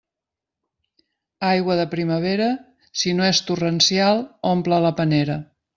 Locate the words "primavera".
1.93-2.49